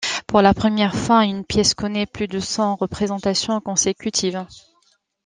[0.25, 4.47] Pour la première fois, une pièce connaît plus de cent représentations consécutives.